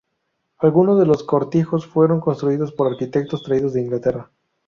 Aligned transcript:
Algunos 0.57 0.97
de 0.97 1.05
los 1.05 1.21
cortijos 1.21 1.85
fueron 1.85 2.21
construidos 2.21 2.71
por 2.71 2.87
arquitectos 2.91 3.43
traídos 3.43 3.73
de 3.73 3.81
Inglaterra. 3.81 4.31